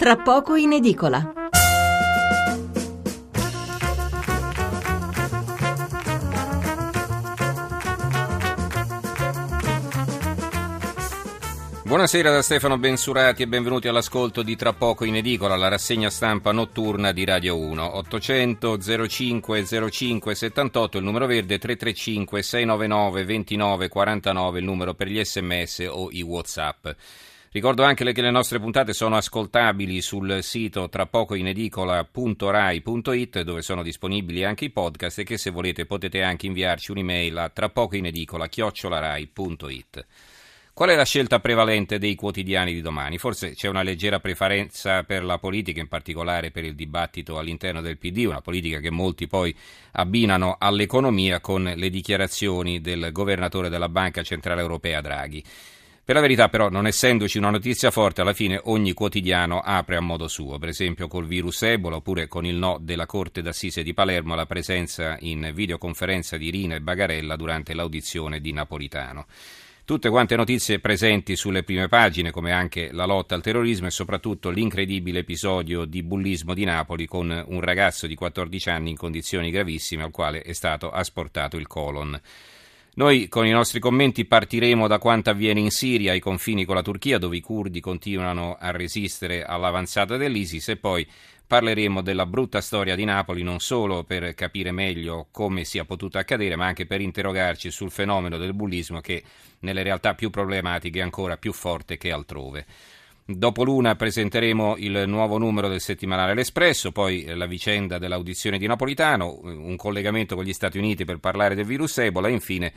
[0.00, 1.30] tra poco in edicola.
[11.82, 16.50] Buonasera da Stefano Bensurati e benvenuti all'ascolto di Tra poco in edicola, la rassegna stampa
[16.50, 17.98] notturna di Radio 1.
[17.98, 25.22] 800 05 05 78 il numero verde, 335 699 29 49 il numero per gli
[25.22, 26.88] sms o i whatsapp.
[27.52, 34.66] Ricordo anche che le nostre puntate sono ascoltabili sul sito trapocoinedicola.rai.it dove sono disponibili anche
[34.66, 40.06] i podcast e che se volete potete anche inviarci un'email a trapocoinedicola.rai.it.
[40.72, 43.18] Qual è la scelta prevalente dei quotidiani di domani?
[43.18, 47.98] Forse c'è una leggera preferenza per la politica, in particolare per il dibattito all'interno del
[47.98, 49.52] PD, una politica che molti poi
[49.94, 55.42] abbinano all'economia con le dichiarazioni del governatore della Banca Centrale Europea Draghi.
[56.02, 60.00] Per la verità però, non essendoci una notizia forte, alla fine ogni quotidiano apre a
[60.00, 63.94] modo suo, per esempio col virus Ebola oppure con il no della Corte d'Assise di
[63.94, 69.26] Palermo alla presenza in videoconferenza di Rina e Bagarella durante l'audizione di Napolitano.
[69.90, 74.50] Tutte quante notizie presenti sulle prime pagine, come anche la lotta al terrorismo e soprattutto
[74.50, 80.04] l'incredibile episodio di bullismo di Napoli con un ragazzo di 14 anni in condizioni gravissime
[80.04, 82.20] al quale è stato asportato il colon.
[83.00, 86.82] Noi con i nostri commenti partiremo da quanto avviene in Siria, ai confini con la
[86.82, 91.08] Turchia, dove i curdi continuano a resistere all'avanzata dell'ISIS, e poi
[91.50, 96.54] Parleremo della brutta storia di Napoli non solo per capire meglio come sia potuto accadere,
[96.54, 99.24] ma anche per interrogarci sul fenomeno del bullismo che
[99.60, 102.66] nelle realtà più problematiche è ancora più forte che altrove.
[103.32, 109.38] Dopo l'una presenteremo il nuovo numero del settimanale L'Espresso, poi la vicenda dell'audizione di Napolitano,
[109.42, 112.72] un collegamento con gli Stati Uniti per parlare del virus Ebola e infine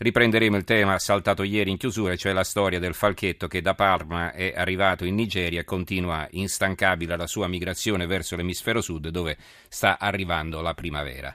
[0.00, 4.32] Riprenderemo il tema saltato ieri in chiusura, cioè la storia del falchetto che da Parma
[4.32, 9.36] è arrivato in Nigeria e continua instancabile la sua migrazione verso l'emisfero sud dove
[9.68, 11.34] sta arrivando la primavera.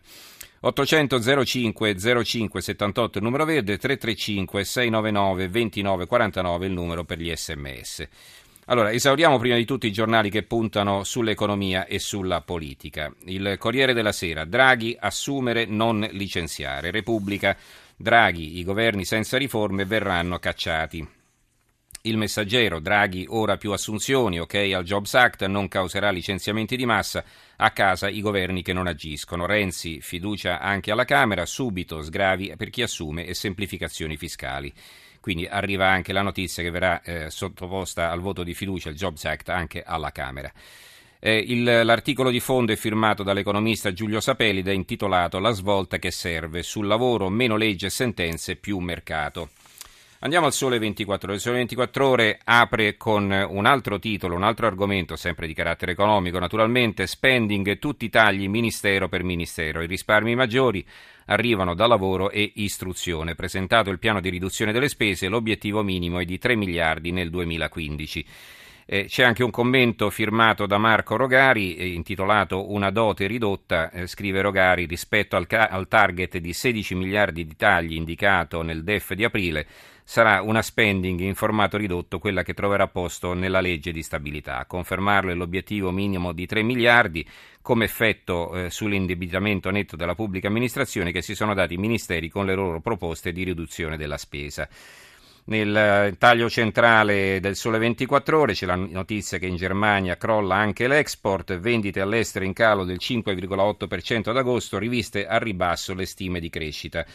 [0.61, 7.35] 800 05 05 78 il numero verde, 335 699 29 49 il numero per gli
[7.35, 8.07] sms.
[8.65, 13.13] Allora, esauriamo prima di tutto i giornali che puntano sull'economia e sulla politica.
[13.25, 16.89] Il Corriere della Sera, Draghi assumere, non licenziare.
[16.89, 17.57] Repubblica,
[17.95, 21.22] Draghi, i governi senza riforme verranno cacciati.
[22.05, 27.23] Il messaggero, Draghi ora più assunzioni, ok al Jobs Act, non causerà licenziamenti di massa,
[27.55, 29.45] a casa i governi che non agiscono.
[29.45, 34.73] Renzi, fiducia anche alla Camera, subito sgravi per chi assume e semplificazioni fiscali.
[35.21, 39.23] Quindi arriva anche la notizia che verrà eh, sottoposta al voto di fiducia il Jobs
[39.23, 40.51] Act anche alla Camera.
[41.19, 45.99] Eh, il, l'articolo di fondo è firmato dall'economista Giulio Sapelli ed è intitolato La svolta
[45.99, 46.63] che serve.
[46.63, 49.51] Sul lavoro meno legge e sentenze, più mercato.
[50.23, 51.35] Andiamo al Sole 24 Ore.
[51.35, 55.91] Il Sole 24 Ore apre con un altro titolo, un altro argomento, sempre di carattere
[55.91, 59.81] economico, naturalmente, spending, tutti i tagli ministero per ministero.
[59.81, 60.85] I risparmi maggiori
[61.25, 63.35] arrivano da lavoro e istruzione.
[63.35, 68.25] Presentato il piano di riduzione delle spese, l'obiettivo minimo è di 3 miliardi nel 2015.
[68.93, 74.05] Eh, c'è anche un commento firmato da Marco Rogari eh, intitolato Una dote ridotta, eh,
[74.05, 79.13] scrive Rogari, rispetto al, ca- al, target di 16 miliardi di tagli indicato nel DEF
[79.13, 79.65] di aprile,
[80.03, 84.59] sarà una spending in formato ridotto quella che troverà posto nella legge di stabilità.
[84.59, 87.27] A confermarlo è l'obiettivo minimo di 3 miliardi
[87.63, 92.45] come effetto eh, sull'indebitamento netto della pubblica amministrazione che si sono dati i ministeri con
[92.45, 94.69] le loro proposte di riduzione della spesa.
[95.45, 100.55] Nel eh, taglio centrale del Sole 24 Ore c'è la notizia che in Germania crolla
[100.55, 106.39] anche l'export, vendite all'estero in calo del 5,8% ad agosto, riviste a ribasso le stime
[106.39, 107.05] di crescita.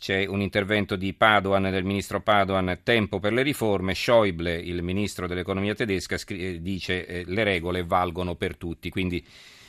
[0.00, 3.94] C'è un intervento Padoan, del ministro Padoan, tempo per le riforme.
[3.94, 8.90] Schäuble, il ministro dell'economia tedesca, scri- dice eh, le regole valgono per tutti.
[8.90, 9.24] Quindi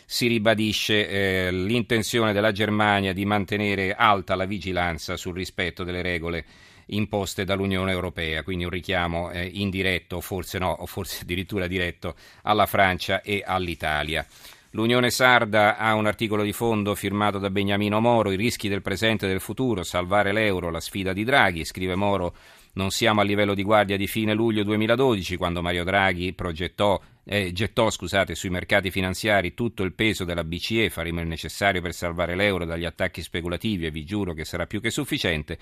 [0.06, 6.45] si ribadisce eh, l'intenzione della Germania di mantenere alta la vigilanza sul rispetto delle regole
[6.91, 12.66] imposte dall'Unione Europea, quindi un richiamo eh, indiretto, forse no, o forse addirittura diretto alla
[12.66, 14.25] Francia e all'Italia.
[14.74, 19.25] L'Unione Sarda ha un articolo di fondo firmato da Beniamino Moro, i rischi del presente
[19.25, 22.33] e del futuro, salvare l'euro, la sfida di Draghi, scrive Moro
[22.73, 27.51] non siamo a livello di guardia di fine luglio 2012, quando Mario Draghi progettò, eh,
[27.51, 32.35] gettò scusate, sui mercati finanziari tutto il peso della BCE, faremo il necessario per salvare
[32.35, 35.57] l'euro dagli attacchi speculativi e vi giuro che sarà più che sufficiente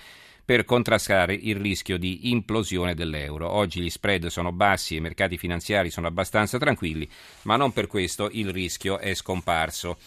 [0.49, 3.49] per contrastare il rischio di implosione dell'euro.
[3.49, 7.07] Oggi gli spread sono bassi e i mercati finanziari sono abbastanza tranquilli,
[7.43, 9.97] ma non per questo il rischio è scomparso.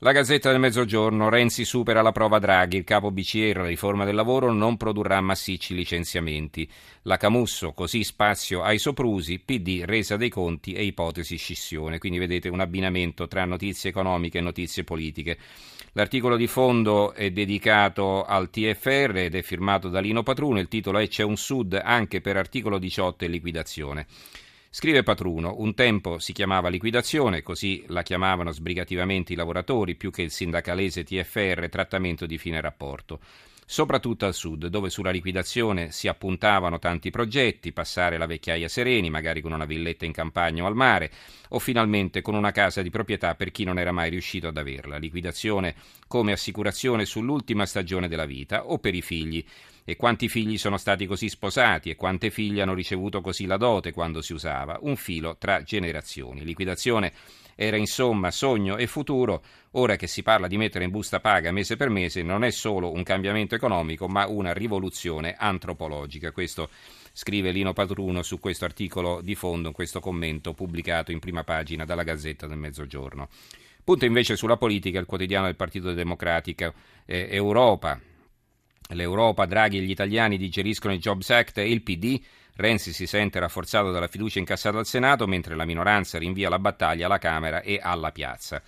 [0.00, 4.14] La Gazzetta del Mezzogiorno, Renzi supera la prova Draghi, il capo BCE, la riforma del
[4.14, 6.70] lavoro non produrrà massicci licenziamenti.
[7.02, 11.98] La Camusso, così spazio ai soprusi, PD, resa dei conti e ipotesi scissione.
[11.98, 15.36] Quindi vedete un abbinamento tra notizie economiche e notizie politiche.
[15.94, 20.98] L'articolo di fondo è dedicato al TFR ed è firmato da Lino Patruno, il titolo
[20.98, 24.06] è C'è un Sud anche per articolo 18 e liquidazione.
[24.70, 30.22] Scrive Patruno, un tempo si chiamava liquidazione, così la chiamavano sbrigativamente i lavoratori, più che
[30.22, 33.18] il sindacalese TFR, trattamento di fine rapporto
[33.70, 39.42] soprattutto al sud, dove sulla liquidazione si appuntavano tanti progetti, passare la vecchiaia sereni, magari
[39.42, 41.10] con una villetta in campagna o al mare,
[41.50, 44.96] o finalmente con una casa di proprietà per chi non era mai riuscito ad averla.
[44.96, 45.74] Liquidazione
[46.06, 49.44] come assicurazione sull'ultima stagione della vita o per i figli.
[49.88, 53.90] E quanti figli sono stati così sposati e quante figlie hanno ricevuto così la dote
[53.90, 54.76] quando si usava?
[54.82, 56.44] Un filo tra generazioni.
[56.44, 57.10] Liquidazione
[57.54, 61.76] era insomma sogno e futuro, ora che si parla di mettere in busta paga mese
[61.76, 66.32] per mese non è solo un cambiamento economico ma una rivoluzione antropologica.
[66.32, 66.68] Questo
[67.12, 71.86] scrive Lino Patruno su questo articolo di fondo, in questo commento pubblicato in prima pagina
[71.86, 73.30] dalla Gazzetta del Mezzogiorno.
[73.82, 76.74] Punto invece sulla politica, il quotidiano del Partito Democratico
[77.06, 77.98] eh, Europa.
[78.88, 82.20] L'Europa, Draghi e gli italiani digeriscono il Jobs Act e il PD
[82.60, 87.06] Renzi si sente rafforzato dalla fiducia incassata al Senato, mentre la minoranza rinvia la battaglia
[87.06, 88.60] alla Camera e alla piazza.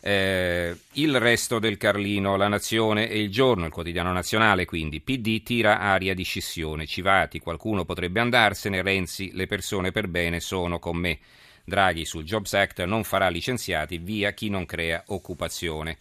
[0.00, 5.44] Eh, il resto del Carlino, la Nazione e il Giorno, il quotidiano nazionale, quindi PD
[5.44, 10.96] tira aria di scissione, Civati, qualcuno potrebbe andarsene, Renzi, le persone per bene sono con
[10.96, 11.20] me.
[11.62, 15.98] Draghi sul Jobs Act non farà licenziati, via chi non crea occupazione.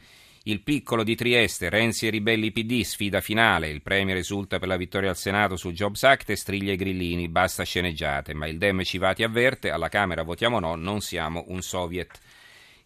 [0.50, 3.70] Il piccolo di Trieste, Renzi e ribelli PD, sfida finale.
[3.70, 7.30] Il Premier esulta per la vittoria al Senato sul Jobs Act e striglia i grillini,
[7.30, 8.34] basta sceneggiate.
[8.34, 12.18] Ma il Dem Civati avverte, alla Camera votiamo no, non siamo un soviet.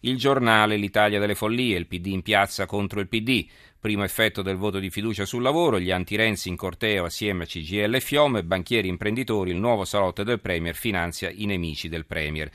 [0.00, 3.46] Il giornale L'Italia delle follie, il PD in piazza contro il PD.
[3.80, 7.94] Primo effetto del voto di fiducia sul lavoro, gli anti-Renzi in corteo assieme a CGL
[7.94, 12.50] e Fiome, banchieri imprenditori, il nuovo salotto del Premier finanzia i nemici del Premier.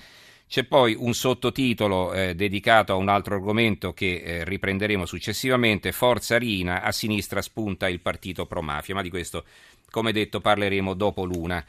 [0.49, 6.39] C'è poi un sottotitolo eh, dedicato a un altro argomento che eh, riprenderemo successivamente, Forza
[6.39, 9.43] Rina, a sinistra spunta il partito pro mafia, ma di questo,
[9.91, 11.63] come detto, parleremo dopo l'una.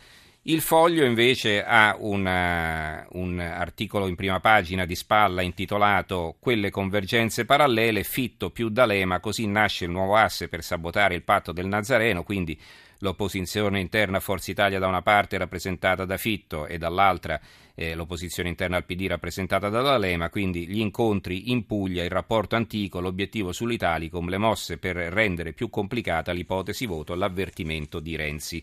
[0.45, 7.45] Il foglio invece ha una, un articolo in prima pagina di spalla intitolato Quelle convergenze
[7.45, 12.23] parallele, Fitto più D'Alema, così nasce il nuovo asse per sabotare il patto del Nazareno,
[12.23, 12.59] quindi
[13.01, 17.41] l'opposizione interna a Forza Italia da una parte rappresentata da Fitto e dall'altra
[17.75, 22.57] eh, l'opposizione interna al PD rappresentata da D'Alema, quindi gli incontri in Puglia, il rapporto
[22.57, 28.59] antico, l'obiettivo sull'Italicum, le mosse per rendere più complicata l'ipotesi voto, l'avvertimento di Renzi.